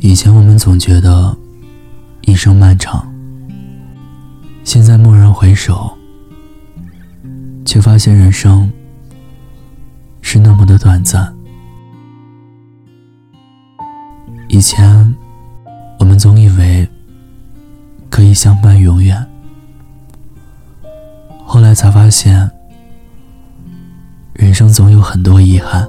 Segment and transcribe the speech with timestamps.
[0.00, 1.36] 以前我们总觉得
[2.22, 3.06] 一生漫长，
[4.62, 5.90] 现在蓦然回首，
[7.64, 8.70] 却发现人生
[10.22, 11.34] 是那么的短暂。
[14.48, 15.14] 以前
[15.98, 16.88] 我们总以为
[18.08, 19.26] 可以相伴永远，
[21.44, 22.48] 后来才发现，
[24.32, 25.88] 人生总有很多遗憾。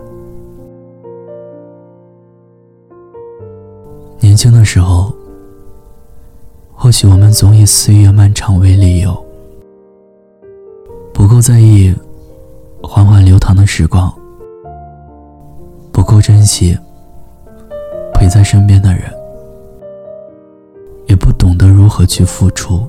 [4.30, 5.12] 年轻的时候，
[6.72, 9.26] 或许我们总以岁月漫长为理由，
[11.12, 11.92] 不够在意
[12.84, 14.14] 缓缓流淌的时光，
[15.92, 16.78] 不够珍惜
[18.14, 19.12] 陪在身边的人，
[21.08, 22.88] 也不懂得如何去付出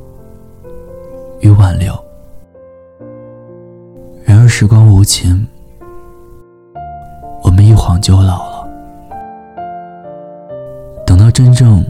[1.41, 1.98] 与挽留。
[4.27, 5.47] 然而时光无情，
[7.43, 8.50] 我们一晃就老。
[11.42, 11.83] 真正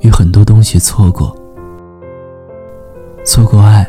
[0.00, 1.36] 与很多东西错过，
[3.22, 3.86] 错过爱，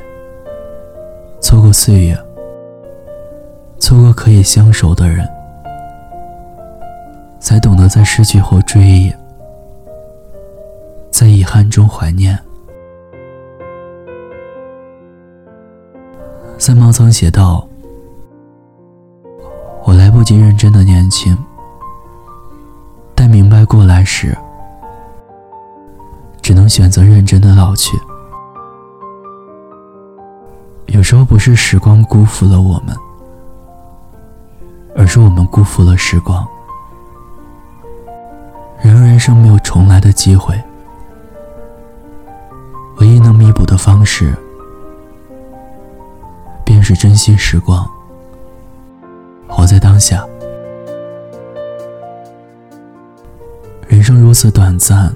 [1.39, 2.19] 错过岁月，
[3.79, 5.25] 错过可以相守的人，
[7.39, 9.13] 才懂得在失去后追忆，
[11.09, 12.37] 在遗憾中怀念。
[16.59, 17.65] 三毛曾写道
[19.87, 21.37] ：“我来不及认真的年轻，
[23.15, 24.37] 待明白过来时。”
[26.43, 27.97] 只能选择认真的老去。
[30.87, 32.93] 有时候不是时光辜负了我们，
[34.93, 36.45] 而是我们辜负了时光。
[38.81, 40.61] 然而人生没有重来的机会，
[42.97, 44.35] 唯一能弥补的方式，
[46.65, 47.89] 便是珍惜时光，
[49.47, 50.25] 活在当下。
[53.87, 55.15] 人生如此短暂。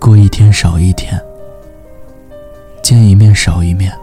[0.00, 1.20] 过一天少一天，
[2.82, 3.96] 见一面少一面。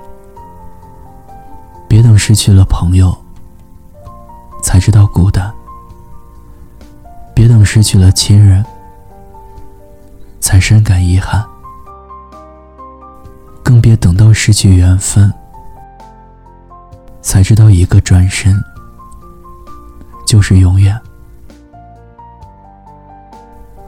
[1.90, 3.18] 别等失去了朋友，
[4.62, 5.52] 才知道孤单；
[7.34, 8.64] 别等失去了亲人，
[10.40, 11.44] 才深感遗憾；
[13.64, 15.34] 更别等到失去缘分，
[17.24, 18.56] 才知道一个转身
[20.28, 20.96] 就是永远。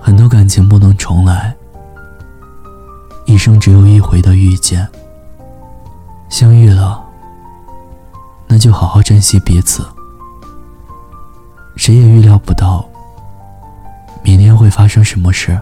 [0.01, 1.55] 很多感情不能重来。
[3.39, 4.85] 一生只有一回的遇见，
[6.27, 7.01] 相遇了，
[8.47, 9.81] 那就好好珍惜彼此。
[11.77, 12.85] 谁也预料不到，
[14.21, 15.57] 明天会发生什么事，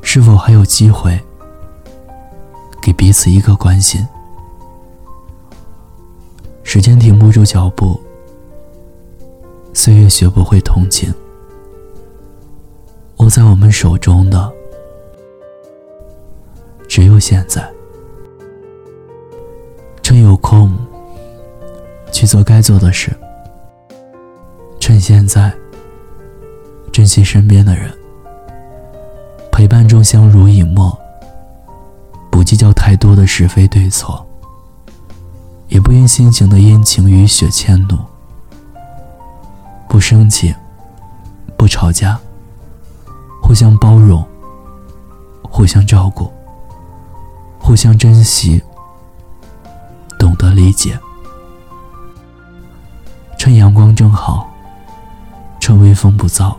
[0.00, 1.20] 是否还有机会
[2.80, 4.08] 给彼此一个关心？
[6.62, 8.00] 时间停不住脚步，
[9.74, 11.12] 岁月学不会同情，
[13.18, 14.54] 握在我们手中的。
[17.18, 17.66] 现在，
[20.02, 20.76] 趁有空
[22.12, 23.10] 去做该做的事。
[24.80, 25.52] 趁现在，
[26.92, 27.92] 珍惜身边的人，
[29.52, 30.98] 陪伴中相濡以沫，
[32.30, 34.26] 不计较太多的是非对错，
[35.68, 37.98] 也不因心情的阴晴雨雪迁怒，
[39.88, 40.54] 不生气，
[41.56, 42.18] 不吵架，
[43.42, 44.24] 互相包容，
[45.42, 46.32] 互相照顾。
[47.68, 48.62] 互相珍惜，
[50.18, 50.98] 懂得理解，
[53.36, 54.50] 趁阳光正好，
[55.60, 56.56] 趁微风不燥，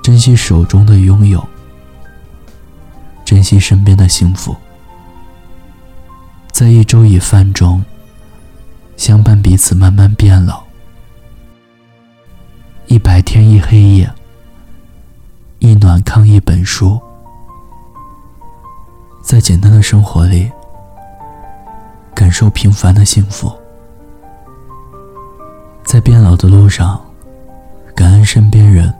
[0.00, 1.44] 珍惜手中的拥有，
[3.24, 4.54] 珍惜身边的幸福，
[6.52, 7.84] 在一粥一饭中
[8.96, 10.62] 相伴彼此，慢慢变老。
[12.86, 14.08] 一白天一黑夜，
[15.58, 17.02] 一暖炕一本书。
[19.32, 20.52] 在简单的生活里，
[22.14, 23.48] 感受平凡的幸福；
[25.84, 27.00] 在变老的路上，
[27.94, 28.92] 感恩身边人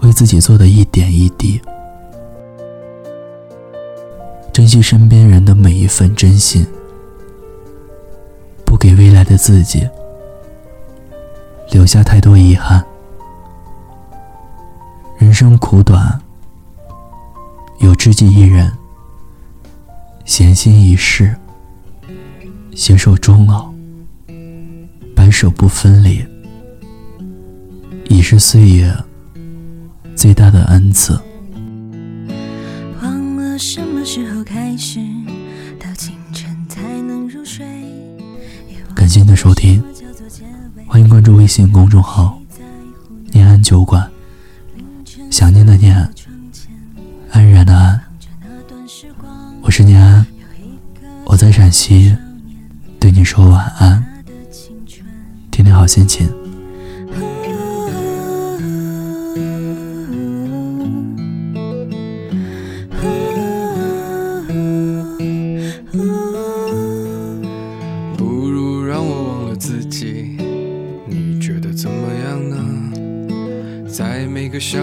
[0.00, 1.60] 为自己做的一点一滴；
[4.52, 6.66] 珍惜身边人的每一份真心，
[8.66, 9.88] 不给未来的自己
[11.70, 12.84] 留下太多遗憾。
[15.16, 16.20] 人生苦短，
[17.78, 18.68] 有知己一人。
[20.24, 21.36] 闲心一世，
[22.74, 23.72] 携手终老，
[25.14, 26.24] 白首不分离，
[28.08, 28.92] 已是岁月
[30.16, 31.20] 最大的恩赐。
[33.02, 34.98] 忘了什么时候开始，
[35.78, 37.66] 到清晨才能入睡。
[38.94, 39.84] 感谢您的收听，
[40.86, 42.40] 欢迎关注微信公众号
[43.30, 44.10] “念安酒馆”，
[45.30, 45.96] 想念的念，
[47.30, 48.00] 安然的安。
[49.62, 50.26] 我是你安
[51.24, 52.16] 我在陕西
[53.00, 54.04] 对你说晚安
[55.50, 56.28] 天天好心情。
[68.16, 70.36] 不如让我忘了自己
[71.06, 72.56] 你觉得怎么样呢？
[73.88, 74.82] 在每个想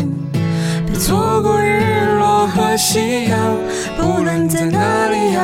[1.01, 3.57] 错过日落和夕阳，
[3.97, 5.41] 不论在哪里呀。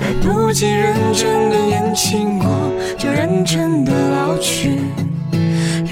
[0.00, 2.48] 来不及认真的年轻过，
[2.96, 4.78] 就认真的老去。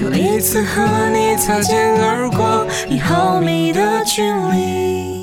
[0.00, 5.17] 又一次和你擦肩而过，一毫米的距离。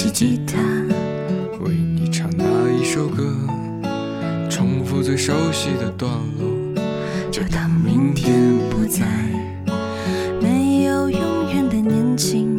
[0.00, 0.56] 起吉他，
[1.60, 3.36] 为你唱那一首歌，
[4.48, 6.80] 重复最熟悉的段落，
[7.30, 8.34] 就当明天
[8.70, 9.04] 不在。
[10.40, 12.58] 没有永远的年轻，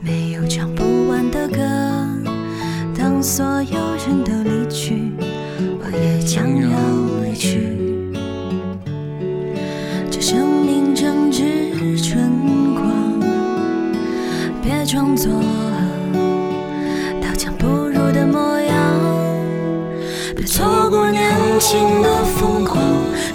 [0.00, 1.58] 没有唱不完的歌。
[2.98, 5.12] 当所有人都离去，
[5.78, 6.68] 我也将要
[7.22, 7.68] 离去。
[10.10, 10.53] 这生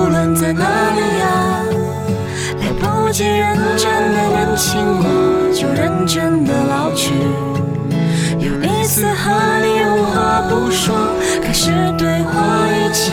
[0.00, 0.64] 无论在哪
[0.94, 1.62] 里呀，
[2.60, 5.04] 来不及认真的年轻，过
[5.52, 7.12] 就认真的老去。
[8.38, 9.30] 又一次和
[9.62, 10.96] 你无话不说，
[11.42, 13.12] 开始对话以前。